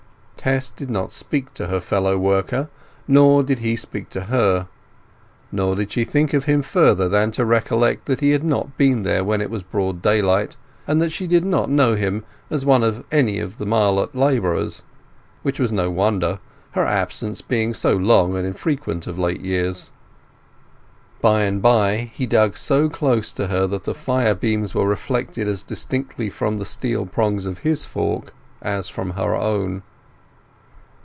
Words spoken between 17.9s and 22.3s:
long and frequent of late years. By and by he